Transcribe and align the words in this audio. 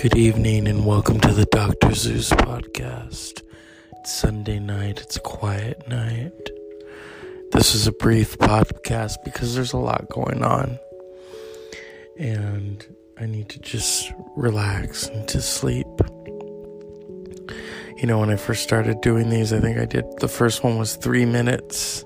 Good 0.00 0.16
evening 0.16 0.68
and 0.68 0.86
welcome 0.86 1.18
to 1.22 1.34
the 1.34 1.44
Dr. 1.46 1.92
Zeus 1.92 2.30
podcast. 2.30 3.42
It's 3.98 4.14
Sunday 4.14 4.60
night, 4.60 5.00
it's 5.00 5.16
a 5.16 5.20
quiet 5.20 5.88
night. 5.88 6.50
This 7.50 7.74
is 7.74 7.88
a 7.88 7.92
brief 7.92 8.38
podcast 8.38 9.16
because 9.24 9.56
there's 9.56 9.72
a 9.72 9.76
lot 9.76 10.08
going 10.08 10.44
on. 10.44 10.78
And 12.16 12.86
I 13.18 13.26
need 13.26 13.48
to 13.48 13.58
just 13.58 14.12
relax 14.36 15.08
and 15.08 15.26
to 15.30 15.42
sleep. 15.42 15.88
You 17.96 18.06
know, 18.06 18.20
when 18.20 18.30
I 18.30 18.36
first 18.36 18.62
started 18.62 19.00
doing 19.00 19.30
these, 19.30 19.52
I 19.52 19.58
think 19.58 19.78
I 19.78 19.84
did 19.84 20.04
the 20.20 20.28
first 20.28 20.62
one 20.62 20.78
was 20.78 20.94
three 20.94 21.26
minutes. 21.26 22.04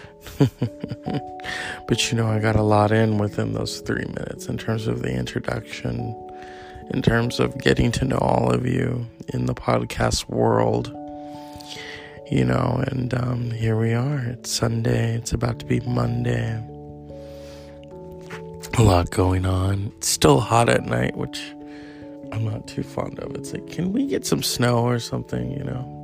but 1.86 2.10
you 2.10 2.18
know, 2.18 2.26
I 2.26 2.40
got 2.40 2.56
a 2.56 2.62
lot 2.62 2.90
in 2.90 3.16
within 3.18 3.52
those 3.52 3.78
three 3.82 4.06
minutes 4.06 4.46
in 4.46 4.58
terms 4.58 4.88
of 4.88 5.02
the 5.02 5.12
introduction 5.12 6.16
in 6.90 7.02
terms 7.02 7.38
of 7.40 7.58
getting 7.58 7.92
to 7.92 8.04
know 8.04 8.18
all 8.18 8.50
of 8.50 8.66
you 8.66 9.06
in 9.28 9.46
the 9.46 9.54
podcast 9.54 10.28
world. 10.28 10.94
You 12.30 12.44
know, 12.44 12.84
and 12.88 13.14
um, 13.14 13.50
here 13.50 13.78
we 13.78 13.94
are. 13.94 14.18
It's 14.18 14.50
Sunday. 14.50 15.14
It's 15.14 15.32
about 15.32 15.58
to 15.60 15.66
be 15.66 15.80
Monday. 15.80 16.62
A 18.76 18.82
lot 18.82 19.10
going 19.10 19.46
on. 19.46 19.92
It's 19.96 20.08
still 20.08 20.40
hot 20.40 20.68
at 20.68 20.84
night, 20.84 21.16
which 21.16 21.40
I'm 22.30 22.44
not 22.44 22.68
too 22.68 22.82
fond 22.82 23.18
of. 23.20 23.34
It's 23.34 23.52
like, 23.52 23.66
can 23.70 23.92
we 23.92 24.06
get 24.06 24.26
some 24.26 24.42
snow 24.42 24.84
or 24.84 24.98
something, 24.98 25.50
you 25.52 25.64
know? 25.64 25.94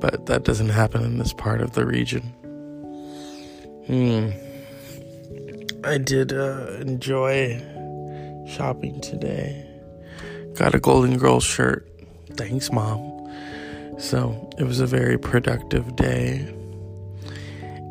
But 0.00 0.26
that 0.26 0.44
doesn't 0.44 0.68
happen 0.68 1.02
in 1.02 1.18
this 1.18 1.32
part 1.32 1.60
of 1.60 1.72
the 1.72 1.84
region. 1.84 2.22
Hmm. 3.86 4.30
I 5.84 5.98
did 5.98 6.32
uh, 6.32 6.78
enjoy 6.80 7.60
shopping 8.48 9.00
today. 9.00 9.66
Got 10.54 10.74
a 10.74 10.78
Golden 10.78 11.18
Girls 11.18 11.44
shirt. 11.44 11.88
Thanks, 12.34 12.70
Mom. 12.72 13.12
So 13.98 14.50
it 14.58 14.64
was 14.64 14.80
a 14.80 14.86
very 14.86 15.18
productive 15.18 15.96
day. 15.96 16.52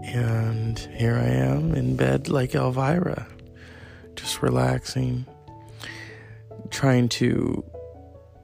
And 0.06 0.80
here 0.96 1.16
I 1.16 1.28
am 1.28 1.76
in 1.76 1.96
bed 1.96 2.30
like 2.30 2.56
Elvira, 2.56 3.28
just 4.16 4.42
relaxing, 4.42 5.26
trying 6.70 7.10
to 7.10 7.64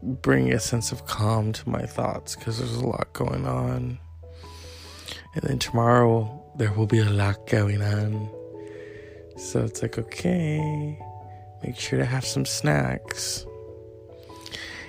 bring 0.04 0.52
a 0.52 0.60
sense 0.60 0.92
of 0.92 1.06
calm 1.06 1.54
to 1.54 1.70
my 1.70 1.86
thoughts 1.86 2.36
because 2.36 2.58
there's 2.58 2.76
a 2.76 2.86
lot 2.86 3.14
going 3.14 3.46
on. 3.46 4.00
And 5.34 5.44
then 5.44 5.60
tomorrow 5.60 6.44
there 6.58 6.74
will 6.74 6.88
be 6.88 7.00
a 7.00 7.10
lot 7.10 7.48
going 7.48 7.82
on. 7.82 8.30
So 9.38 9.64
it's 9.64 9.82
like, 9.82 9.98
okay, 9.98 11.00
Make 11.64 11.78
sure 11.78 12.00
to 12.00 12.06
have 12.06 12.26
some 12.26 12.46
snacks. 12.46 13.46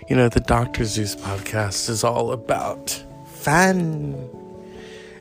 You 0.08 0.16
know, 0.16 0.28
the 0.28 0.40
Dr. 0.40 0.84
Zeus 0.84 1.14
podcast 1.14 1.88
is 1.88 2.02
all 2.04 2.32
about 2.32 2.90
fun. 3.26 4.28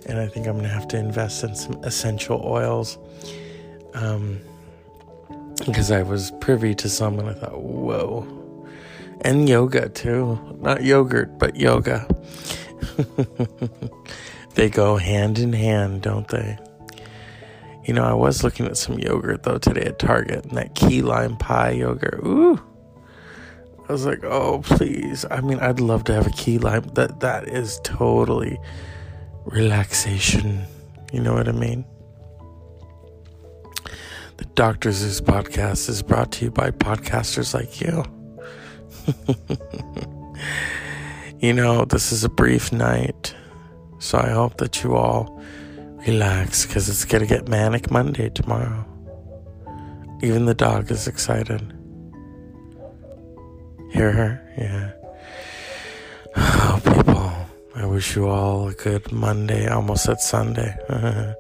And 0.06 0.20
I 0.20 0.28
think 0.28 0.48
I'm 0.48 0.54
going 0.54 0.64
to 0.64 0.70
have 0.70 0.88
to 0.90 0.98
invest 0.98 1.44
in 1.44 1.56
some 1.56 1.84
essential 1.84 2.42
oils. 2.44 2.98
Um, 3.94 4.40
because 5.66 5.92
I 5.92 6.02
was 6.02 6.32
privy 6.40 6.74
to 6.76 6.90
some 6.90 7.20
and 7.20 7.30
I 7.30 7.34
thought, 7.34 7.62
whoa. 7.62 8.26
And 9.22 9.48
yoga 9.48 9.90
too. 9.90 10.40
Not 10.60 10.84
yogurt, 10.84 11.38
but 11.38 11.56
yoga. 11.56 12.08
they 14.56 14.70
go 14.70 14.98
hand 14.98 15.38
in 15.38 15.54
hand, 15.54 16.02
don't 16.02 16.28
they? 16.28 16.58
You 17.86 17.94
know, 17.94 18.04
I 18.04 18.14
was 18.14 18.44
looking 18.44 18.68
at 18.68 18.78
some 18.78 19.00
yogurt 19.00 19.44
though 19.44 19.58
today 19.58 19.84
at 19.84 20.00
Target, 20.00 20.46
and 20.46 20.58
that 20.58 20.76
key 20.76 21.02
lime 21.02 21.38
pie 21.38 21.72
yogurt. 21.72 22.20
Ooh. 22.26 22.60
I 23.90 23.92
was 23.92 24.06
like, 24.06 24.24
oh 24.24 24.62
please. 24.64 25.26
I 25.32 25.42
mean, 25.42 25.60
I'd 25.60 25.80
love 25.80 26.04
to 26.06 26.14
have 26.14 26.28
a 26.28 26.32
key 26.32 26.60
lime. 26.60 26.84
That 26.94 27.20
that 27.22 27.48
is 27.48 27.80
totally 27.84 28.60
relaxation. 29.46 30.66
You 31.12 31.22
know 31.22 31.34
what 31.34 31.48
I 31.50 31.54
mean? 31.54 31.86
The 34.38 34.46
Doctor 34.56 34.92
Zeus 34.92 35.20
podcast 35.20 35.90
is 35.90 36.02
brought 36.02 36.32
to 36.34 36.46
you 36.46 36.52
by 36.52 36.72
podcasters 36.72 37.54
like 37.54 37.82
you. 37.82 38.04
you 41.40 41.54
know, 41.54 41.86
this 41.86 42.12
is 42.12 42.24
a 42.24 42.30
brief 42.30 42.72
night, 42.72 43.36
so 44.00 44.20
I 44.20 44.30
hope 44.30 44.58
that 44.58 44.84
you 44.84 44.96
all 44.96 45.42
relax 46.08 46.66
because 46.66 46.90
it's 46.90 47.06
going 47.06 47.22
to 47.22 47.28
get 47.28 47.48
manic 47.48 47.92
Monday 47.92 48.30
tomorrow. 48.30 48.86
Even 50.22 50.46
the 50.46 50.54
dog 50.54 50.92
is 50.92 51.08
excited. 51.08 51.62
Hear 53.92 54.12
her? 54.12 54.54
Yeah. 54.58 54.92
Oh, 56.36 56.82
people, 56.84 57.34
I 57.76 57.86
wish 57.86 58.16
you 58.16 58.28
all 58.28 58.70
a 58.70 58.74
good 58.74 59.12
Monday. 59.12 59.68
Almost 59.68 60.08
at 60.08 60.22
Sunday. 60.22 60.76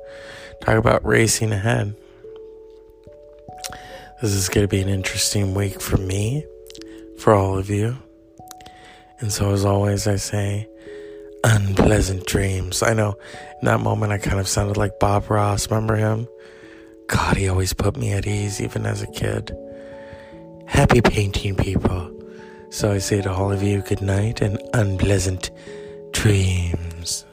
Talk 0.62 0.76
about 0.76 1.06
racing 1.06 1.52
ahead. 1.52 1.96
This 4.22 4.34
is 4.34 4.50
going 4.50 4.64
to 4.64 4.68
be 4.68 4.82
an 4.82 4.90
interesting 4.90 5.54
week 5.54 5.82
for 5.82 5.98
me, 5.98 6.46
for 7.18 7.34
all 7.34 7.58
of 7.58 7.70
you. 7.70 7.98
And 9.20 9.32
so, 9.32 9.52
as 9.52 9.66
always, 9.66 10.08
I 10.08 10.18
say, 10.18 10.68
unpleasant 11.44 12.25
dreams. 12.25 12.84
I 12.84 12.94
know 12.94 13.18
in 13.62 13.66
that 13.66 13.79
moment 13.79 14.12
I 14.12 14.18
kind 14.18 14.40
of 14.40 14.47
sounded 14.47 14.78
like 14.78 15.00
Bob 15.00 15.29
Ross. 15.29 15.69
Remember 15.69 15.96
him? 15.96 16.28
God, 17.07 17.38
he 17.38 17.50
always 17.50 17.74
put 17.74 17.97
me 17.97 18.13
at 18.13 18.25
ease, 18.25 18.62
even 18.62 18.85
as 18.85 19.02
a 19.02 19.07
kid. 19.07 19.56
Happy 20.66 21.02
painting, 21.02 21.56
people. 21.56 22.09
So 22.69 22.91
I 22.91 23.00
say 23.00 23.22
to 23.22 23.31
all 23.31 23.52
of 23.52 23.62
you, 23.62 23.81
good 23.81 24.02
night 24.02 24.41
and 24.41 24.57
unpleasant 24.74 25.52
dreams. 26.13 27.25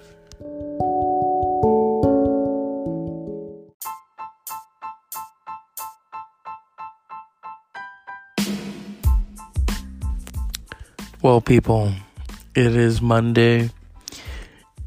Well, 11.22 11.40
people, 11.40 11.92
it 12.56 12.74
is 12.74 13.02
Monday. 13.02 13.70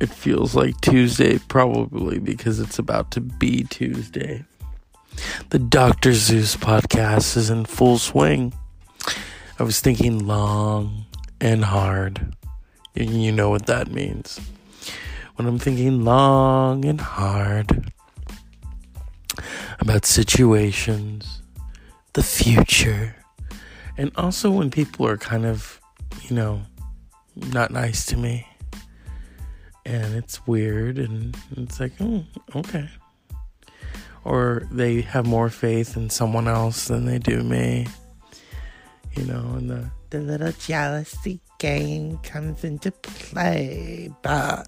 It 0.02 0.10
feels 0.10 0.56
like 0.56 0.82
Tuesday, 0.82 1.38
probably 1.38 2.18
because 2.18 2.60
it's 2.60 2.80
about 2.80 3.12
to 3.12 3.22
be 3.22 3.66
Tuesday. 3.66 4.44
The 5.50 5.60
Dr. 5.60 6.14
Zeus 6.14 6.56
podcast 6.56 7.38
is 7.38 7.52
in 7.52 7.66
full 7.66 8.00
swing. 8.00 8.52
I 9.60 9.64
was 9.64 9.80
thinking 9.80 10.26
long 10.26 11.06
and 11.40 11.64
hard. 11.64 12.36
And 12.96 13.22
you 13.22 13.32
know 13.32 13.52
what 13.52 13.68
that 13.68 13.92
means. 13.92 14.42
When 15.36 15.48
I'm 15.48 15.60
thinking 15.60 16.04
long 16.04 16.84
and 16.84 17.00
hard 17.00 17.92
about 19.80 20.08
situations, 20.08 21.44
the 22.14 22.24
future, 22.24 23.18
and 24.00 24.12
also 24.16 24.50
when 24.50 24.72
people 24.72 25.06
are 25.06 25.18
kind 25.18 25.46
of, 25.46 25.80
you 26.24 26.36
know, 26.36 26.64
not 27.36 27.70
nice 27.70 28.04
to 28.08 28.18
me 28.18 28.48
and 29.86 30.16
it's 30.16 30.46
weird 30.48 30.98
and 30.98 31.36
it's 31.58 31.80
like 31.80 31.94
oh, 32.00 32.24
okay. 32.56 32.90
Or 34.24 34.68
they 34.72 35.02
have 35.02 35.26
more 35.26 35.50
faith 35.50 35.98
in 35.98 36.12
someone 36.12 36.48
else 36.48 36.88
than 36.88 37.06
they 37.06 37.18
do 37.18 37.42
me 37.44 37.88
you 39.16 39.26
know 39.26 39.56
and 39.58 39.70
the 39.70 39.90
the 40.10 40.20
little 40.20 40.52
jealousy 40.54 41.40
game 41.58 42.18
comes 42.20 42.64
into 42.64 42.92
play 42.92 44.12
but 44.22 44.68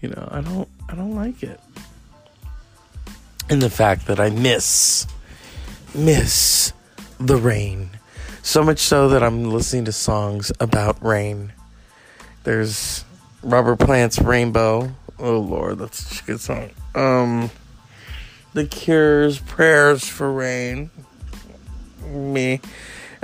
you 0.00 0.08
know 0.08 0.28
i 0.30 0.40
don't 0.40 0.68
i 0.88 0.94
don't 0.94 1.14
like 1.14 1.42
it. 1.42 1.60
And 3.50 3.62
the 3.62 3.70
fact 3.70 4.06
that 4.06 4.20
i 4.20 4.30
miss 4.30 5.06
miss 5.94 6.72
the 7.18 7.36
rain. 7.36 7.90
So 8.42 8.62
much 8.62 8.78
so 8.78 9.08
that 9.08 9.22
i'm 9.22 9.50
listening 9.50 9.86
to 9.86 9.92
songs 9.92 10.52
about 10.60 11.02
rain. 11.04 11.52
There's 12.44 13.04
Robert 13.42 13.76
Plant's 13.76 14.18
Rainbow. 14.18 14.94
Oh 15.18 15.38
Lord, 15.38 15.78
that's 15.78 16.20
a 16.20 16.24
good 16.24 16.40
song. 16.40 16.70
Um, 16.94 17.50
The 18.54 18.66
Cure's 18.66 19.38
Prayers 19.38 20.06
for 20.06 20.32
Rain. 20.32 20.90
Me. 22.06 22.60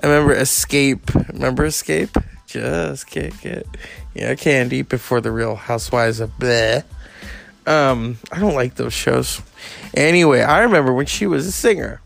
I 0.03 0.07
remember 0.07 0.35
Xscape. 0.35 1.33
Remember 1.33 1.67
Xscape? 1.67 2.23
Just 2.47 3.07
kick 3.07 3.45
it. 3.45 3.67
Yeah, 4.15 4.35
Kandi 4.35 4.87
before 4.89 5.21
the 5.21 5.33
Real 5.33 5.57
Housewives 5.57 6.21
of 6.21 6.31
Bleh. 6.39 6.85
Um, 7.67 8.19
I 8.31 8.39
don't 8.39 8.55
like 8.55 8.75
those 8.75 8.93
shows. 8.93 9.41
Anyway, 9.95 10.43
I 10.43 10.61
remember 10.61 10.93
when 10.93 11.07
she 11.07 11.27
was 11.27 11.47
a 11.47 11.53
singer. 11.53 12.01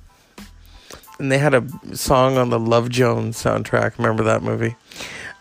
And 1.18 1.32
they 1.32 1.38
had 1.38 1.54
a 1.54 1.66
song 1.96 2.38
on 2.38 2.50
the 2.50 2.60
Love 2.60 2.88
Jones 2.90 3.42
soundtrack. 3.42 3.98
Remember 3.98 4.22
that 4.24 4.42
movie? 4.42 4.76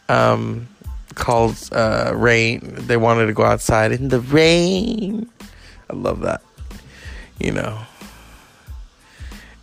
Um, 0.09 0.67
called 1.17 1.57
uh, 1.71 2.13
Rain. 2.15 2.61
They 2.63 2.97
wanted 2.97 3.25
to 3.25 3.33
go 3.33 3.43
outside 3.43 3.91
in 3.91 4.09
the 4.09 4.21
rain. 4.21 5.29
I 5.89 5.93
love 5.93 6.21
that. 6.21 6.41
You 7.39 7.51
know. 7.51 7.79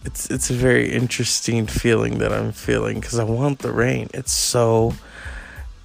it's 0.05 0.31
it's 0.31 0.51
a 0.51 0.55
very 0.55 0.91
interesting 0.91 1.67
feeling 1.67 2.19
that 2.19 2.33
I'm 2.33 2.53
feeling 2.53 3.01
because 3.01 3.19
I 3.19 3.25
want 3.25 3.61
the 3.61 3.73
rain. 3.73 4.11
It's 4.13 4.33
so 4.33 4.95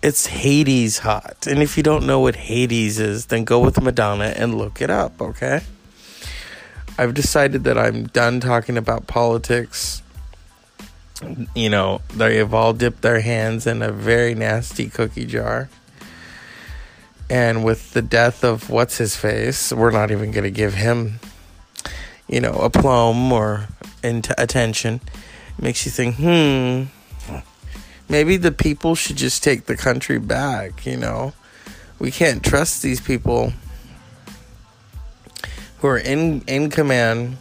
it's 0.01 0.27
Hades 0.27 0.99
hot. 0.99 1.47
And 1.47 1.61
if 1.61 1.77
you 1.77 1.83
don't 1.83 2.05
know 2.05 2.19
what 2.19 2.35
Hades 2.35 2.99
is, 2.99 3.27
then 3.27 3.43
go 3.43 3.59
with 3.59 3.81
Madonna 3.81 4.33
and 4.35 4.55
look 4.55 4.81
it 4.81 4.89
up, 4.89 5.21
okay? 5.21 5.61
I've 6.97 7.13
decided 7.13 7.63
that 7.65 7.77
I'm 7.77 8.07
done 8.07 8.39
talking 8.39 8.77
about 8.77 9.07
politics. 9.07 10.01
You 11.53 11.69
know, 11.69 12.01
they 12.13 12.37
have 12.37 12.53
all 12.53 12.73
dipped 12.73 13.01
their 13.01 13.19
hands 13.19 13.67
in 13.67 13.81
a 13.81 13.91
very 13.91 14.35
nasty 14.35 14.89
cookie 14.89 15.25
jar. 15.25 15.69
And 17.29 17.63
with 17.63 17.91
the 17.91 18.01
death 18.01 18.43
of 18.43 18.69
what's 18.69 18.97
his 18.97 19.15
face, 19.15 19.71
we're 19.71 19.91
not 19.91 20.11
even 20.11 20.31
going 20.31 20.45
to 20.45 20.51
give 20.51 20.73
him, 20.73 21.19
you 22.27 22.39
know, 22.39 22.53
aplomb 22.53 23.31
or 23.31 23.67
int- 24.01 24.31
attention. 24.37 25.01
It 25.57 25.61
makes 25.61 25.85
you 25.85 25.91
think, 25.91 26.15
hmm, 26.15 26.83
maybe 28.07 28.37
the 28.37 28.51
people 28.51 28.95
should 28.95 29.17
just 29.17 29.43
take 29.43 29.65
the 29.65 29.77
country 29.77 30.17
back, 30.19 30.85
you 30.85 30.97
know? 30.97 31.33
We 31.99 32.11
can't 32.11 32.41
trust 32.43 32.81
these 32.81 33.01
people 33.01 33.53
who 35.79 35.87
are 35.87 35.97
in 35.97 36.41
in 36.47 36.69
command 36.69 37.37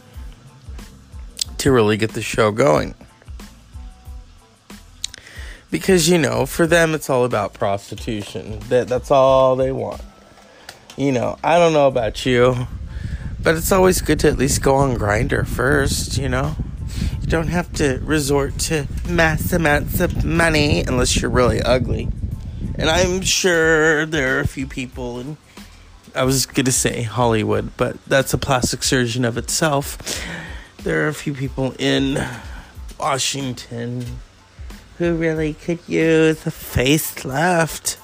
to 1.59 1.71
really 1.71 1.97
get 1.97 2.11
the 2.11 2.21
show 2.21 2.51
going. 2.51 2.93
Because 5.71 6.09
you 6.09 6.17
know, 6.17 6.45
for 6.45 6.65
them 6.65 6.93
it's 6.95 7.09
all 7.09 7.25
about 7.25 7.53
prostitution. 7.53 8.59
That 8.69 8.87
that's 8.87 9.11
all 9.11 9.55
they 9.55 9.71
want. 9.71 10.01
You 10.97 11.11
know, 11.11 11.37
I 11.43 11.59
don't 11.59 11.73
know 11.73 11.87
about 11.87 12.25
you, 12.25 12.67
but 13.41 13.55
it's 13.55 13.71
always 13.71 14.01
good 14.01 14.19
to 14.21 14.27
at 14.27 14.37
least 14.37 14.61
go 14.61 14.75
on 14.75 14.97
Grindr 14.97 15.47
first, 15.47 16.17
you 16.17 16.27
know? 16.27 16.55
You 17.21 17.27
don't 17.27 17.47
have 17.47 17.71
to 17.73 17.99
resort 18.03 18.57
to 18.59 18.87
mass 19.07 19.53
amounts 19.53 19.99
of 19.99 20.25
money 20.25 20.81
unless 20.81 21.21
you're 21.21 21.31
really 21.31 21.61
ugly. 21.61 22.09
And 22.75 22.89
I'm 22.89 23.21
sure 23.21 24.05
there 24.05 24.37
are 24.37 24.39
a 24.41 24.47
few 24.47 24.67
people 24.67 25.19
in 25.19 25.37
I 26.15 26.23
was 26.23 26.45
going 26.45 26.65
to 26.65 26.71
say 26.71 27.03
Hollywood, 27.03 27.71
but 27.77 28.03
that's 28.05 28.33
a 28.33 28.37
plastic 28.37 28.83
surgeon 28.83 29.25
of 29.25 29.37
itself. 29.37 29.97
There 30.83 31.05
are 31.05 31.07
a 31.07 31.13
few 31.13 31.33
people 31.33 31.75
in 31.77 32.25
Washington 32.99 34.05
who 34.99 35.15
really 35.15 35.53
could 35.53 35.79
use 35.87 36.45
a 36.45 36.51
facelift. 36.51 37.95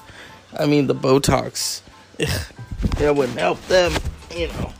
I 0.58 0.64
mean, 0.64 0.86
the 0.86 0.94
Botox, 0.94 1.82
it 2.18 3.14
wouldn't 3.14 3.38
help 3.38 3.64
them, 3.66 3.92
you 4.34 4.48
know. 4.48 4.72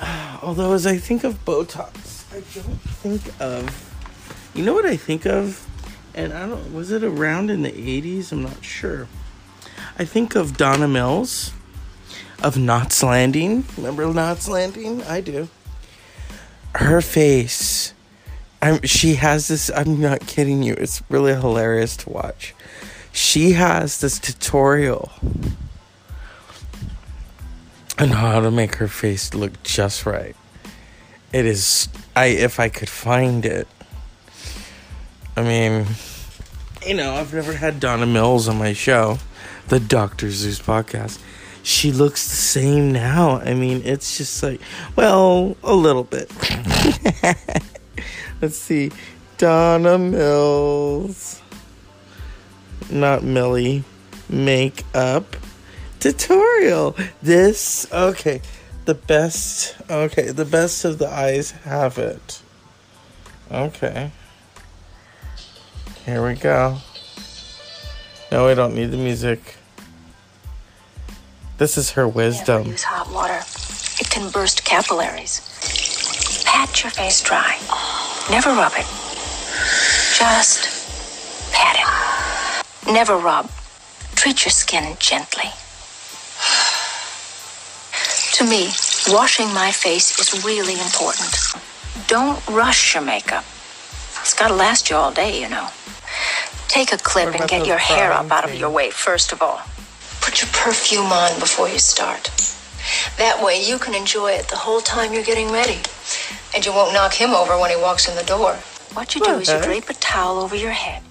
Although, 0.42 0.72
as 0.72 0.86
I 0.86 0.96
think 0.98 1.22
of 1.22 1.44
Botox, 1.44 2.24
I 2.32 2.42
don't 2.54 2.80
think 2.80 3.22
of. 3.40 3.86
You 4.52 4.64
know 4.64 4.74
what 4.74 4.84
I 4.84 4.96
think 4.96 5.24
of? 5.24 5.64
And 6.14 6.32
I 6.32 6.48
don't. 6.48 6.74
Was 6.74 6.90
it 6.90 7.04
around 7.04 7.50
in 7.50 7.62
the 7.62 7.70
80s? 7.70 8.32
I'm 8.32 8.42
not 8.42 8.64
sure. 8.64 9.06
I 9.98 10.04
think 10.04 10.34
of 10.34 10.56
Donna 10.56 10.88
Mills, 10.88 11.52
of 12.42 12.56
Knots 12.56 13.04
Landing. 13.04 13.64
Remember 13.76 14.12
Knots 14.12 14.48
Landing? 14.48 15.04
I 15.04 15.20
do. 15.20 15.48
Her 16.74 17.00
face. 17.00 17.94
I'm, 18.62 18.82
she 18.82 19.14
has 19.14 19.48
this. 19.48 19.70
I'm 19.74 20.00
not 20.00 20.26
kidding 20.26 20.62
you. 20.62 20.74
It's 20.74 21.02
really 21.08 21.34
hilarious 21.34 21.96
to 21.98 22.10
watch. 22.10 22.54
She 23.12 23.52
has 23.52 24.00
this 24.00 24.18
tutorial 24.18 25.10
on 27.98 28.08
how 28.08 28.40
to 28.40 28.50
make 28.50 28.76
her 28.76 28.88
face 28.88 29.34
look 29.34 29.62
just 29.62 30.06
right. 30.06 30.36
It 31.32 31.46
is. 31.46 31.88
I 32.14 32.26
if 32.26 32.60
I 32.60 32.68
could 32.68 32.88
find 32.88 33.46
it. 33.46 33.66
I 35.36 35.42
mean, 35.42 35.86
you 36.86 36.94
know, 36.94 37.14
I've 37.14 37.32
never 37.32 37.54
had 37.54 37.80
Donna 37.80 38.06
Mills 38.06 38.48
on 38.48 38.58
my 38.58 38.72
show 38.72 39.18
the 39.70 39.80
Dr. 39.80 40.30
Zeus 40.30 40.60
podcast. 40.60 41.18
She 41.62 41.92
looks 41.92 42.28
the 42.28 42.34
same 42.34 42.92
now. 42.92 43.38
I 43.38 43.54
mean, 43.54 43.82
it's 43.84 44.18
just 44.18 44.42
like, 44.42 44.60
well, 44.96 45.56
a 45.62 45.74
little 45.74 46.02
bit. 46.02 46.28
Let's 48.40 48.56
see. 48.56 48.90
Donna 49.38 49.98
Mills. 49.98 51.40
Not 52.90 53.22
Millie. 53.22 53.84
Makeup 54.28 55.36
tutorial. 56.00 56.96
This, 57.22 57.86
okay. 57.92 58.40
The 58.86 58.94
best, 58.94 59.76
okay. 59.88 60.30
The 60.32 60.44
best 60.44 60.84
of 60.84 60.98
the 60.98 61.08
eyes 61.08 61.52
have 61.52 61.98
it. 61.98 62.42
Okay. 63.52 64.10
Here 66.06 66.26
we 66.26 66.34
go. 66.34 66.78
No, 68.32 68.48
I 68.48 68.54
don't 68.54 68.74
need 68.74 68.90
the 68.90 68.96
music. 68.96 69.56
This 71.58 71.76
is 71.76 71.90
her 71.90 72.08
wisdom. 72.08 72.62
Never 72.62 72.70
use 72.70 72.82
hot 72.84 73.12
water. 73.12 73.40
It 74.00 74.08
can 74.08 74.30
burst 74.30 74.64
capillaries. 74.64 75.40
Pat 76.46 76.82
your 76.82 76.90
face 76.90 77.22
dry. 77.22 77.58
Never 78.30 78.50
rub 78.50 78.72
it. 78.76 78.86
Just 80.16 81.52
pat 81.52 81.76
it. 81.76 82.92
Never 82.92 83.16
rub. 83.16 83.50
Treat 84.14 84.44
your 84.44 84.52
skin 84.52 84.96
gently. 85.00 85.50
To 88.34 88.44
me, 88.44 88.70
washing 89.08 89.52
my 89.52 89.72
face 89.72 90.18
is 90.20 90.44
really 90.44 90.74
important. 90.74 91.34
Don't 92.06 92.40
rush 92.48 92.94
your 92.94 93.02
makeup. 93.02 93.44
It's 94.20 94.34
got 94.34 94.48
to 94.48 94.54
last 94.54 94.90
you 94.90 94.96
all 94.96 95.12
day, 95.12 95.40
you 95.40 95.48
know. 95.48 95.68
Take 96.68 96.92
a 96.92 96.98
clip 96.98 97.34
and 97.34 97.50
get 97.50 97.66
your 97.66 97.78
hair 97.78 98.12
up 98.12 98.30
out 98.30 98.44
of 98.44 98.54
your 98.54 98.70
way 98.70 98.90
first 98.90 99.32
of 99.32 99.42
all. 99.42 99.60
Put 100.20 100.40
your 100.40 100.50
perfume 100.52 101.10
on 101.10 101.40
before 101.40 101.68
you 101.68 101.78
start. 101.80 102.30
That 103.18 103.42
way 103.42 103.60
you 103.60 103.78
can 103.78 103.94
enjoy 103.94 104.32
it 104.32 104.48
the 104.48 104.56
whole 104.56 104.80
time 104.80 105.12
you're 105.12 105.24
getting 105.24 105.50
ready. 105.50 105.80
And 106.54 106.64
you 106.64 106.72
won't 106.72 106.92
knock 106.92 107.14
him 107.14 107.30
over 107.30 107.58
when 107.58 107.70
he 107.70 107.76
walks 107.76 108.08
in 108.08 108.16
the 108.16 108.24
door. 108.24 108.54
What 108.94 109.14
you 109.14 109.20
do 109.20 109.38
is 109.38 109.48
you 109.50 109.60
drape 109.62 109.88
a 109.88 109.94
towel 109.94 110.38
over 110.38 110.56
your 110.56 110.72
head 110.72 111.02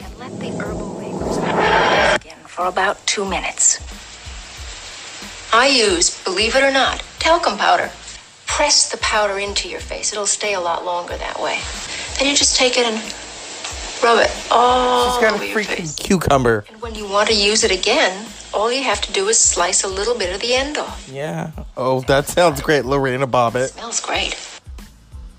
and 0.00 0.18
let 0.18 0.38
the 0.40 0.50
herbal 0.50 0.94
vapors 0.98 1.38
out 1.38 1.58
of 1.58 2.24
your 2.24 2.32
skin 2.34 2.44
for 2.46 2.66
about 2.66 3.04
two 3.06 3.24
minutes. 3.24 3.78
I 5.52 5.68
use, 5.68 6.22
believe 6.24 6.56
it 6.56 6.62
or 6.62 6.70
not, 6.72 7.00
talcum 7.20 7.56
powder. 7.56 7.90
Press 8.46 8.90
the 8.90 8.98
powder 8.98 9.38
into 9.38 9.68
your 9.68 9.80
face. 9.80 10.12
It'll 10.12 10.26
stay 10.26 10.54
a 10.54 10.60
lot 10.60 10.84
longer 10.84 11.16
that 11.16 11.40
way. 11.40 11.60
Then 12.18 12.28
you 12.28 12.34
just 12.36 12.56
take 12.56 12.76
it 12.76 12.84
and 12.84 12.96
rub 14.02 14.18
it 14.18 14.30
all 14.50 15.12
She's 15.12 15.22
got 15.22 15.32
a 15.32 15.34
over 15.36 15.44
your 15.44 15.58
freaking 15.58 15.76
face. 15.76 15.94
cucumber. 15.94 16.64
And 16.68 16.82
when 16.82 16.94
you 16.94 17.06
want 17.06 17.28
to 17.28 17.34
use 17.34 17.62
it 17.64 17.70
again, 17.70 18.26
all 18.52 18.72
you 18.72 18.82
have 18.82 19.00
to 19.02 19.12
do 19.12 19.28
is 19.28 19.38
slice 19.38 19.84
a 19.84 19.88
little 19.88 20.16
bit 20.18 20.34
of 20.34 20.40
the 20.40 20.54
end 20.54 20.76
off. 20.78 21.08
Yeah. 21.12 21.52
Oh, 21.76 22.00
that 22.02 22.26
sounds 22.26 22.60
great, 22.60 22.84
Lorena 22.84 23.26
Bobbitt. 23.26 23.68
Smells 23.68 24.00
great. 24.00 24.34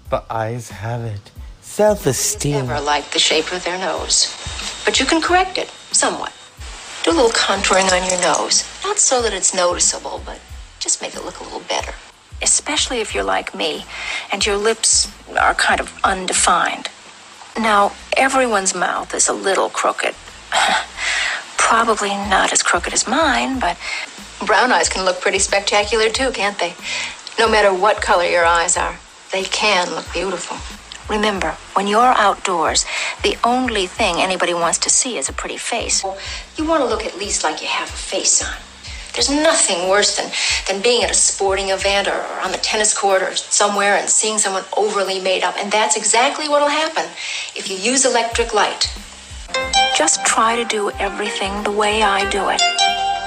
The 0.09 0.23
eyes 0.29 0.69
have 0.69 1.01
it. 1.01 1.31
Self 1.61 2.07
esteem. 2.07 2.67
Never 2.67 2.81
liked 2.81 3.13
the 3.13 3.19
shape 3.19 3.51
of 3.51 3.63
their 3.63 3.77
nose. 3.77 4.35
But 4.83 4.99
you 4.99 5.05
can 5.05 5.21
correct 5.21 5.57
it 5.59 5.69
somewhat. 5.91 6.33
Do 7.03 7.11
a 7.11 7.13
little 7.13 7.29
contouring 7.29 7.91
on 7.91 8.09
your 8.09 8.19
nose. 8.21 8.65
Not 8.83 8.97
so 8.97 9.21
that 9.21 9.33
it's 9.33 9.53
noticeable, 9.53 10.21
but 10.25 10.39
just 10.79 11.01
make 11.01 11.15
it 11.15 11.23
look 11.23 11.39
a 11.39 11.43
little 11.43 11.59
better. 11.61 11.93
Especially 12.41 13.01
if 13.01 13.13
you're 13.13 13.23
like 13.23 13.53
me 13.53 13.85
and 14.31 14.45
your 14.45 14.57
lips 14.57 15.11
are 15.39 15.53
kind 15.53 15.79
of 15.79 15.93
undefined. 16.03 16.89
Now, 17.57 17.91
everyone's 18.17 18.73
mouth 18.73 19.13
is 19.13 19.27
a 19.27 19.33
little 19.33 19.69
crooked. 19.69 20.15
Probably 21.57 22.09
not 22.09 22.51
as 22.51 22.63
crooked 22.63 22.93
as 22.93 23.07
mine, 23.07 23.59
but 23.59 23.77
brown 24.45 24.71
eyes 24.71 24.89
can 24.89 25.05
look 25.05 25.21
pretty 25.21 25.39
spectacular 25.39 26.09
too, 26.09 26.31
can't 26.31 26.57
they? 26.57 26.73
No 27.37 27.47
matter 27.47 27.73
what 27.73 28.01
color 28.01 28.23
your 28.23 28.45
eyes 28.45 28.75
are, 28.75 28.97
they 29.31 29.43
can 29.43 29.89
look 29.91 30.11
beautiful. 30.11 30.57
Remember, 31.09 31.51
when 31.73 31.87
you're 31.87 32.13
outdoors, 32.17 32.85
the 33.23 33.35
only 33.43 33.87
thing 33.87 34.17
anybody 34.17 34.53
wants 34.53 34.77
to 34.79 34.89
see 34.89 35.17
is 35.17 35.27
a 35.27 35.33
pretty 35.33 35.57
face. 35.57 36.03
You 36.55 36.65
want 36.65 36.81
to 36.83 36.87
look 36.87 37.03
at 37.03 37.17
least 37.17 37.43
like 37.43 37.61
you 37.61 37.67
have 37.67 37.89
a 37.89 37.91
face 37.91 38.43
on. 38.43 38.55
There's 39.13 39.29
nothing 39.29 39.89
worse 39.89 40.17
than, 40.17 40.31
than 40.67 40.83
being 40.83 41.03
at 41.03 41.09
a 41.09 41.15
sporting 41.15 41.69
event 41.69 42.07
or, 42.07 42.13
or 42.13 42.41
on 42.41 42.51
the 42.51 42.59
tennis 42.59 42.97
court 42.97 43.23
or 43.23 43.35
somewhere 43.35 43.95
and 43.95 44.07
seeing 44.07 44.37
someone 44.37 44.63
overly 44.77 45.19
made 45.19 45.43
up. 45.43 45.55
And 45.57 45.71
that's 45.71 45.97
exactly 45.97 46.47
what'll 46.47 46.69
happen 46.69 47.05
if 47.55 47.69
you 47.69 47.75
use 47.75 48.05
electric 48.05 48.53
light. 48.53 48.87
Just 49.97 50.23
try 50.25 50.55
to 50.55 50.63
do 50.63 50.91
everything 50.91 51.63
the 51.63 51.71
way 51.71 52.03
I 52.03 52.29
do 52.29 52.49
it. 52.49 52.61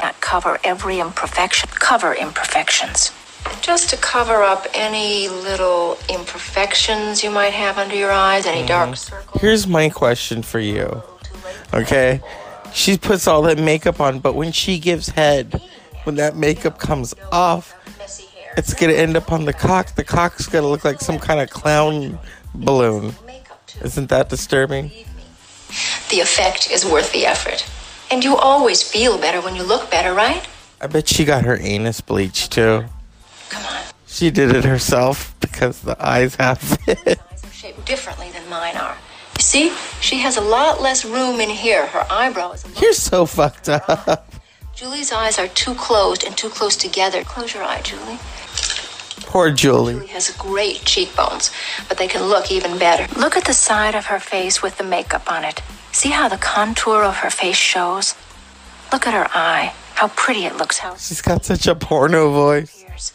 Not 0.02 0.20
cover 0.20 0.58
every 0.62 1.00
imperfection, 1.00 1.68
cover 1.74 2.14
imperfections. 2.14 3.12
Just 3.60 3.90
to 3.90 3.96
cover 3.96 4.42
up 4.42 4.66
any 4.74 5.28
little 5.28 5.96
imperfections 6.08 7.22
you 7.22 7.30
might 7.30 7.52
have 7.52 7.78
under 7.78 7.94
your 7.94 8.10
eyes, 8.10 8.46
any 8.46 8.66
dark 8.66 8.90
mm-hmm. 8.90 8.94
circles. 8.94 9.40
Here's 9.40 9.66
my 9.66 9.88
question 9.88 10.42
for 10.42 10.58
you. 10.58 11.02
Okay? 11.72 12.20
She 12.72 12.96
puts 12.96 13.26
all 13.26 13.42
that 13.42 13.58
makeup 13.58 14.00
on, 14.00 14.18
but 14.20 14.34
when 14.34 14.52
she 14.52 14.78
gives 14.78 15.08
head, 15.10 15.60
when 16.04 16.16
that 16.16 16.36
makeup 16.36 16.78
comes 16.78 17.14
off, 17.30 17.74
it's 18.56 18.74
gonna 18.74 18.92
end 18.92 19.16
up 19.16 19.32
on 19.32 19.44
the 19.44 19.52
cock. 19.52 19.94
The 19.94 20.04
cock's 20.04 20.46
gonna 20.46 20.68
look 20.68 20.84
like 20.84 21.00
some 21.00 21.18
kind 21.18 21.40
of 21.40 21.50
clown 21.50 22.18
balloon. 22.54 23.14
Isn't 23.82 24.08
that 24.10 24.28
disturbing? 24.28 24.90
The 26.10 26.20
effect 26.20 26.70
is 26.70 26.84
worth 26.84 27.12
the 27.12 27.24
effort. 27.26 27.66
And 28.10 28.22
you 28.22 28.36
always 28.36 28.82
feel 28.82 29.18
better 29.18 29.40
when 29.40 29.56
you 29.56 29.62
look 29.62 29.90
better, 29.90 30.12
right? 30.12 30.46
I 30.80 30.86
bet 30.86 31.08
she 31.08 31.24
got 31.24 31.44
her 31.44 31.58
anus 31.58 32.00
bleached 32.00 32.52
too. 32.52 32.84
She 34.12 34.30
did 34.30 34.54
it 34.54 34.64
herself 34.66 35.34
because 35.40 35.80
the 35.80 35.96
eyes 35.98 36.34
have 36.36 36.78
it. 36.86 37.18
Eyes 37.32 37.44
are 37.44 37.50
shaped 37.50 37.86
differently 37.86 38.30
than 38.30 38.46
mine 38.50 38.76
are. 38.76 38.98
You 39.38 39.42
see, 39.42 39.72
she 40.02 40.18
has 40.18 40.36
a 40.36 40.42
lot 40.42 40.82
less 40.82 41.06
room 41.06 41.40
in 41.40 41.48
here. 41.48 41.86
Her 41.86 42.04
eyebrow 42.10 42.52
is 42.52 42.62
a. 42.66 42.80
You're 42.80 42.92
so 42.92 43.24
fucked 43.24 43.70
up. 43.70 44.30
Julie's 44.74 45.12
eyes 45.12 45.38
are 45.38 45.48
too 45.48 45.74
closed 45.74 46.24
and 46.24 46.36
too 46.36 46.50
close 46.50 46.76
together. 46.76 47.24
Close 47.24 47.54
your 47.54 47.62
eye, 47.62 47.80
Julie. 47.80 48.18
Poor 49.22 49.50
Julie. 49.50 49.94
Julie 49.94 50.06
has 50.08 50.30
great 50.36 50.82
cheekbones, 50.84 51.50
but 51.88 51.96
they 51.96 52.06
can 52.06 52.22
look 52.24 52.52
even 52.52 52.78
better. 52.78 53.06
Look 53.18 53.34
at 53.38 53.46
the 53.46 53.54
side 53.54 53.94
of 53.94 54.06
her 54.06 54.18
face 54.20 54.62
with 54.62 54.76
the 54.76 54.84
makeup 54.84 55.32
on 55.32 55.42
it. 55.42 55.62
See 55.92 56.10
how 56.10 56.28
the 56.28 56.36
contour 56.36 57.02
of 57.02 57.16
her 57.18 57.30
face 57.30 57.56
shows? 57.56 58.14
Look 58.92 59.06
at 59.06 59.14
her 59.14 59.28
eye. 59.34 59.72
How 59.94 60.08
pretty 60.08 60.44
it 60.44 60.56
looks. 60.56 60.78
How 60.78 60.96
She's 60.96 61.22
got 61.22 61.46
such 61.46 61.66
a 61.66 61.74
porno 61.74 62.30
voice. 62.30 62.82
appears. 62.82 63.12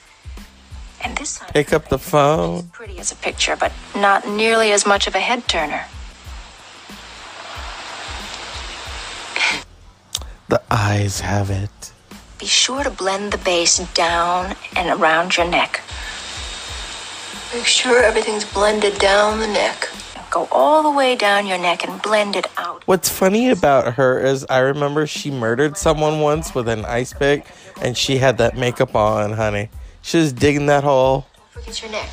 And 1.08 1.18
this 1.18 1.30
side. 1.30 1.54
Pick 1.54 1.72
up 1.72 1.88
the 1.88 1.98
phone. 1.98 2.68
Pretty 2.74 3.00
as 3.00 3.14
a 3.14 3.16
picture, 3.16 3.56
but 3.56 3.72
not 3.96 4.28
nearly 4.28 4.74
as 4.74 4.86
much 4.86 5.08
of 5.08 5.16
a 5.16 5.20
head 5.20 5.48
turner. 5.48 5.86
The 10.50 10.62
eyes 10.72 11.20
have 11.22 11.50
it. 11.50 11.92
Be 12.40 12.46
sure 12.46 12.84
to 12.84 12.90
blend 12.90 13.34
the 13.34 13.38
base 13.38 13.80
down 13.94 14.56
and 14.76 15.00
around 15.00 15.36
your 15.36 15.46
neck. 15.46 15.82
Make 17.54 17.66
sure 17.66 18.04
everything's 18.04 18.46
blended 18.46 18.98
down 19.00 19.40
the 19.40 19.48
neck. 19.48 19.90
Go 20.30 20.48
all 20.52 20.84
the 20.84 20.92
way 20.92 21.16
down 21.16 21.48
your 21.48 21.58
neck 21.58 21.88
and 21.88 22.02
blend 22.02 22.36
it 22.36 22.48
out. 22.58 22.84
What's 22.86 23.10
funny 23.10 23.50
about 23.50 23.96
her 23.96 24.20
is 24.20 24.46
I 24.50 24.60
remember 24.60 25.08
she 25.08 25.32
murdered 25.32 25.78
someone 25.78 26.20
once 26.20 26.54
with 26.54 26.68
an 26.68 26.86
ice 26.86 27.14
pick 27.14 27.46
and 27.82 27.98
she 27.98 28.18
had 28.18 28.38
that 28.40 28.58
makeup 28.58 28.96
on, 28.96 29.34
honey. 29.34 29.70
She 30.08 30.20
was 30.20 30.32
digging 30.32 30.68
that 30.68 30.86
hole. 30.86 31.26
Forget 31.50 31.82
your 31.82 31.92
neck. 31.92 32.08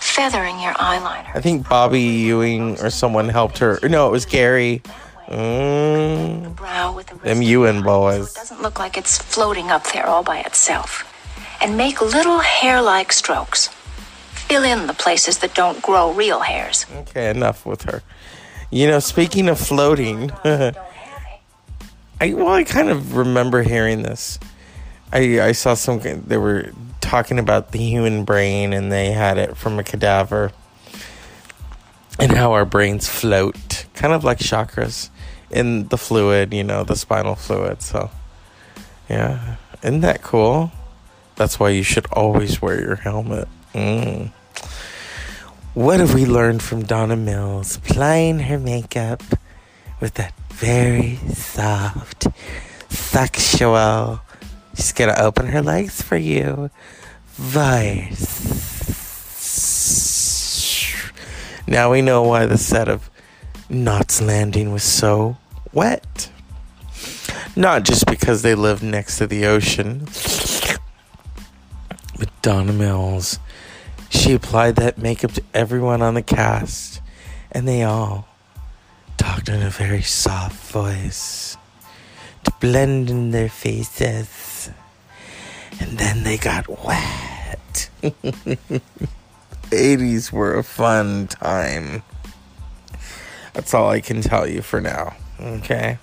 Feathering 0.00 0.58
your 0.58 0.72
eyeliner. 0.72 1.28
I 1.36 1.40
think 1.42 1.68
Bobby 1.68 2.00
Ewing 2.00 2.80
or 2.80 2.88
someone 2.88 3.28
helped 3.28 3.58
her. 3.58 3.78
No, 3.82 4.08
it 4.08 4.10
was 4.10 4.24
Gary. 4.24 4.80
Mm, 5.28 6.56
Brow 6.56 6.94
with 6.94 7.08
the 7.08 7.16
them 7.16 7.40
rest 7.40 7.42
Ewan 7.42 7.74
So 7.74 7.80
it 7.80 7.84
boys. 7.84 8.32
doesn't 8.32 8.62
look 8.62 8.78
like 8.78 8.96
it's 8.96 9.18
floating 9.18 9.70
up 9.70 9.84
there 9.92 10.06
all 10.06 10.22
by 10.22 10.38
itself. 10.40 11.04
And 11.60 11.76
make 11.76 12.00
little 12.00 12.38
hair-like 12.38 13.12
strokes. 13.12 13.68
Fill 14.48 14.62
in 14.64 14.86
the 14.86 14.94
places 14.94 15.36
that 15.40 15.54
don't 15.54 15.82
grow 15.82 16.10
real 16.14 16.40
hairs. 16.40 16.86
Okay, 17.00 17.28
enough 17.28 17.66
with 17.66 17.82
her. 17.82 18.02
You 18.70 18.86
know, 18.86 18.98
speaking 18.98 19.50
of 19.50 19.60
floating, 19.60 20.30
I 20.44 20.72
well, 22.32 22.48
I 22.48 22.64
kind 22.64 22.88
of 22.88 23.14
remember 23.14 23.62
hearing 23.62 24.04
this. 24.04 24.38
I 25.12 25.40
I 25.40 25.52
saw 25.52 25.74
some. 25.74 26.00
They 26.00 26.38
were 26.38 26.72
talking 27.00 27.38
about 27.38 27.72
the 27.72 27.78
human 27.78 28.24
brain, 28.24 28.72
and 28.72 28.90
they 28.90 29.12
had 29.12 29.38
it 29.38 29.56
from 29.56 29.78
a 29.78 29.84
cadaver, 29.84 30.52
and 32.18 32.32
how 32.32 32.52
our 32.52 32.64
brains 32.64 33.08
float, 33.08 33.86
kind 33.94 34.12
of 34.12 34.24
like 34.24 34.38
chakras, 34.38 35.10
in 35.50 35.88
the 35.88 35.98
fluid. 35.98 36.54
You 36.54 36.64
know, 36.64 36.84
the 36.84 36.96
spinal 36.96 37.34
fluid. 37.34 37.82
So, 37.82 38.10
yeah, 39.08 39.56
isn't 39.82 40.00
that 40.00 40.22
cool? 40.22 40.72
That's 41.36 41.58
why 41.60 41.70
you 41.70 41.82
should 41.82 42.06
always 42.12 42.62
wear 42.62 42.80
your 42.80 42.96
helmet. 42.96 43.48
Mm. 43.74 44.30
What 45.74 46.00
have 46.00 46.12
we 46.12 46.26
learned 46.26 46.62
from 46.62 46.82
Donna 46.82 47.16
Mills 47.16 47.76
applying 47.76 48.40
her 48.40 48.58
makeup 48.58 49.22
with 50.00 50.14
that 50.14 50.34
very 50.50 51.16
soft, 51.32 52.26
sexual, 52.90 54.20
she's 54.74 54.92
gonna 54.92 55.14
open 55.16 55.48
her 55.48 55.62
legs 55.62 56.02
for 56.02 56.16
you, 56.16 56.70
Vice. 57.34 58.62
Now 61.66 61.90
we 61.90 62.02
know 62.02 62.22
why 62.22 62.46
the 62.46 62.58
set 62.58 62.88
of 62.88 63.08
Knots 63.68 64.20
Landing 64.20 64.72
was 64.72 64.82
so 64.82 65.38
wet. 65.72 66.30
Not 67.56 67.84
just 67.84 68.06
because 68.06 68.42
they 68.42 68.54
lived 68.54 68.82
next 68.82 69.18
to 69.18 69.26
the 69.26 69.46
ocean, 69.46 70.06
but 72.18 72.28
Donna 72.42 72.72
Mills. 72.72 73.38
She 74.10 74.32
applied 74.34 74.76
that 74.76 74.98
makeup 74.98 75.32
to 75.32 75.42
everyone 75.54 76.02
on 76.02 76.14
the 76.14 76.22
cast, 76.22 77.00
and 77.50 77.66
they 77.66 77.82
all 77.82 78.28
talked 79.16 79.48
in 79.48 79.62
a 79.62 79.70
very 79.70 80.02
soft 80.02 80.70
voice 80.70 81.56
to 82.44 82.52
blend 82.60 83.08
in 83.08 83.30
their 83.30 83.48
faces. 83.48 84.51
And 85.82 85.98
then 85.98 86.22
they 86.22 86.38
got 86.38 86.68
wet. 86.84 87.90
80s 89.72 90.30
were 90.30 90.56
a 90.56 90.62
fun 90.62 91.26
time. 91.26 92.04
That's 93.52 93.74
all 93.74 93.90
I 93.90 94.00
can 94.00 94.22
tell 94.22 94.46
you 94.46 94.62
for 94.62 94.80
now. 94.80 95.16
Okay? 95.40 95.98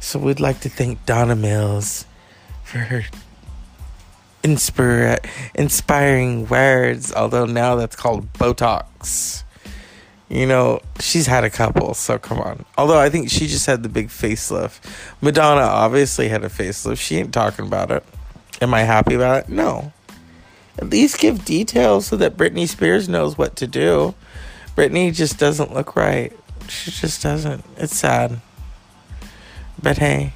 So 0.00 0.18
we'd 0.18 0.40
like 0.40 0.60
to 0.60 0.70
thank 0.70 1.04
Donna 1.04 1.36
Mills 1.36 2.06
for 2.64 2.78
her 2.78 3.04
inspiring 4.42 6.48
words, 6.48 7.12
although 7.12 7.44
now 7.44 7.76
that's 7.76 7.96
called 7.96 8.32
Botox. 8.32 9.42
You 10.30 10.46
know, 10.46 10.80
she's 11.00 11.26
had 11.26 11.44
a 11.44 11.50
couple, 11.50 11.92
so 11.94 12.18
come 12.18 12.38
on. 12.38 12.64
Although 12.78 12.98
I 12.98 13.10
think 13.10 13.30
she 13.30 13.46
just 13.46 13.66
had 13.66 13.82
the 13.82 13.88
big 13.88 14.08
facelift. 14.08 14.80
Madonna 15.20 15.62
obviously 15.62 16.28
had 16.28 16.44
a 16.44 16.48
facelift. 16.48 16.98
She 16.98 17.16
ain't 17.16 17.34
talking 17.34 17.66
about 17.66 17.90
it. 17.90 18.04
Am 18.60 18.74
I 18.74 18.80
happy 18.80 19.14
about 19.14 19.44
it? 19.44 19.48
No. 19.48 19.92
At 20.78 20.90
least 20.90 21.20
give 21.20 21.44
details 21.44 22.06
so 22.06 22.16
that 22.16 22.36
Britney 22.36 22.68
Spears 22.68 23.08
knows 23.08 23.38
what 23.38 23.56
to 23.56 23.66
do. 23.66 24.14
Britney 24.76 25.14
just 25.14 25.38
doesn't 25.38 25.74
look 25.74 25.96
right. 25.96 26.32
She 26.68 26.90
just 26.90 27.22
doesn't. 27.22 27.64
It's 27.76 27.96
sad. 27.96 28.40
But 29.80 29.98
hey, 29.98 30.32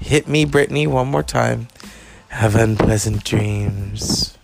hit 0.00 0.28
me, 0.28 0.46
Britney, 0.46 0.86
one 0.86 1.08
more 1.08 1.22
time. 1.22 1.68
Have 2.28 2.54
unpleasant 2.54 3.24
dreams. 3.24 4.37